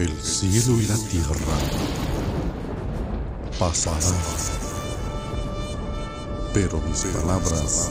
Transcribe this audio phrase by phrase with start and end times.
[0.00, 1.36] El cielo y la tierra
[3.58, 4.14] pasarán,
[6.54, 7.90] pero mis palabras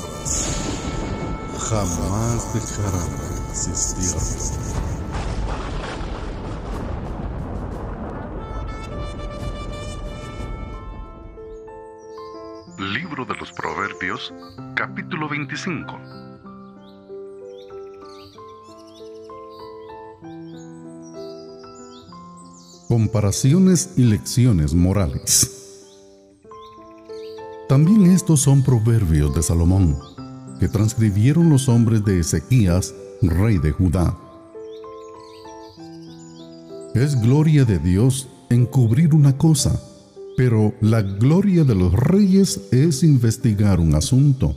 [1.70, 4.16] jamás dejarán de existir.
[12.80, 14.34] Libro de los Proverbios,
[14.73, 16.38] capítulo 25.
[22.89, 25.52] Comparaciones y lecciones morales.
[27.67, 29.95] También estos son proverbios de Salomón,
[30.59, 34.17] que transcribieron los hombres de Ezequías, rey de Judá.
[36.95, 39.80] Es gloria de Dios encubrir una cosa,
[40.35, 44.55] pero la gloria de los reyes es investigar un asunto.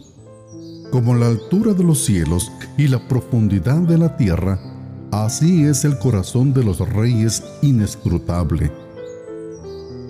[0.91, 4.72] Como la altura de los cielos y la profundidad de la tierra,
[5.13, 8.73] Así es el corazón de los reyes inescrutable.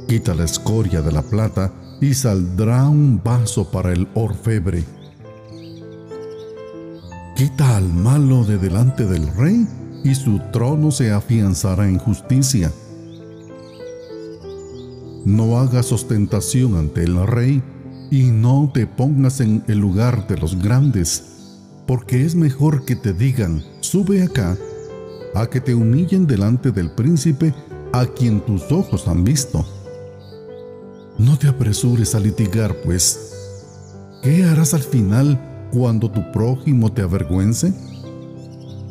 [0.07, 4.85] Quita la escoria de la plata y saldrá un vaso para el orfebre.
[7.35, 9.67] Quita al malo de delante del rey
[10.05, 12.71] y su trono se afianzará en justicia.
[15.25, 17.61] No hagas ostentación ante el rey
[18.13, 21.25] y no te pongas en el lugar de los grandes,
[21.89, 24.57] porque es mejor que te digan, sube acá,
[25.35, 27.55] a que te humillen delante del príncipe
[27.93, 29.65] a quien tus ojos han visto.
[31.19, 33.33] No te apresures a litigar, pues.
[34.23, 37.73] ¿Qué harás al final cuando tu prójimo te avergüence?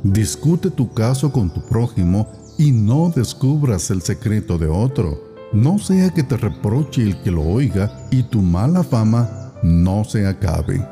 [0.03, 5.31] Discute tu caso con tu prójimo y no descubras el secreto de otro.
[5.53, 10.25] No sea que te reproche el que lo oiga y tu mala fama no se
[10.25, 10.85] acabe.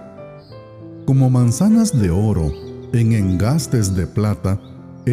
[1.06, 2.52] Como manzanas de oro
[2.94, 4.60] en engastes de plata,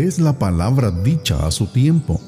[0.05, 2.21] es la palabra dicha a su tiempo.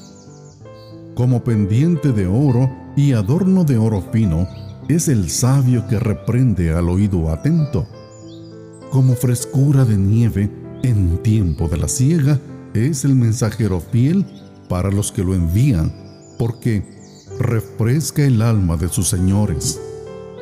[1.15, 4.47] Como pendiente de oro y adorno de oro fino,
[4.87, 7.85] es el sabio que reprende al oído atento.
[8.91, 10.49] Como frescura de nieve
[10.83, 12.39] en tiempo de la siega,
[12.73, 14.25] es el mensajero fiel
[14.67, 15.93] para los que lo envían,
[16.37, 16.83] porque
[17.39, 19.79] refresca el alma de sus señores.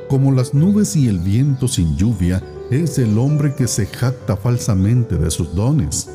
[0.09, 5.17] Como las nubes y el viento sin lluvia, es el hombre que se jacta falsamente
[5.17, 6.09] de sus dones.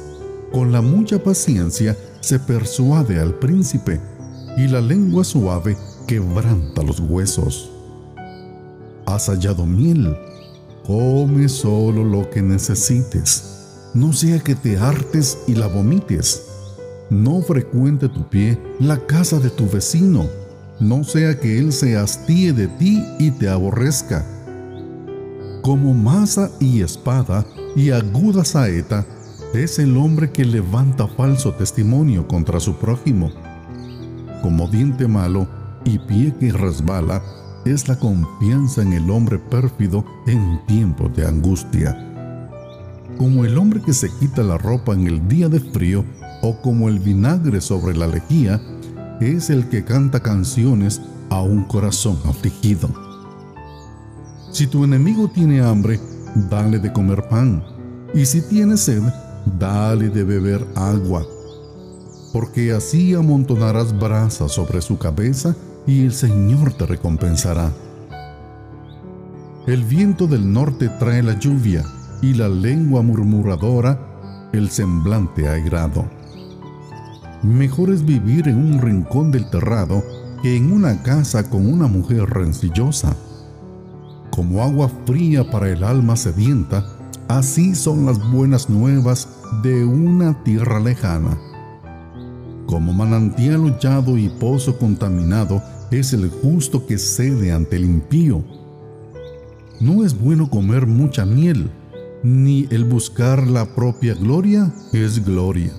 [0.53, 4.01] Con la mucha paciencia se persuade al príncipe,
[4.59, 7.71] y la lengua suave quebranta los huesos.
[9.07, 10.15] Has hallado miel,
[10.87, 16.43] come solo lo que necesites, no sea que te hartes y la vomites.
[17.09, 20.27] No frecuente tu pie la casa de tu vecino,
[20.81, 24.27] no sea que él se hastíe de ti y te aborrezca.
[25.63, 29.07] Como masa y espada y aguda saeta,
[29.55, 33.31] es el hombre que levanta falso testimonio contra su prójimo.
[34.41, 35.47] Como diente malo
[35.85, 37.23] y pie que resbala,
[37.65, 41.97] es la confianza en el hombre pérfido en tiempos de angustia.
[43.19, 46.05] Como el hombre que se quita la ropa en el día de frío
[46.43, 48.61] o como el vinagre sobre la lejía,
[49.21, 52.89] es el que canta canciones a un corazón afligido.
[54.51, 56.01] Si tu enemigo tiene hambre,
[56.51, 57.63] dale de comer pan,
[58.13, 59.03] y si tiene sed,
[59.59, 61.27] dale de beber agua,
[62.33, 65.55] porque así amontonarás brasas sobre su cabeza
[65.87, 67.71] y el Señor te recompensará.
[69.67, 71.85] El viento del norte trae la lluvia
[72.21, 76.05] y la lengua murmuradora el semblante airado.
[77.43, 80.03] Mejor es vivir en un rincón del terrado
[80.43, 83.17] que en una casa con una mujer rencillosa.
[84.31, 86.85] Como agua fría para el alma sedienta,
[87.33, 89.27] Así son las buenas nuevas
[89.63, 91.41] de una tierra lejana.
[92.67, 98.45] Como manantial hollado y pozo contaminado es el justo que cede ante el impío.
[99.81, 101.71] No es bueno comer mucha miel,
[102.23, 105.73] ni el buscar la propia gloria es gloria.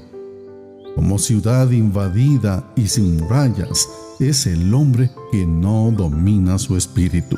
[0.95, 3.87] Como ciudad invadida y sin murallas
[4.19, 7.37] es el hombre que no domina su espíritu.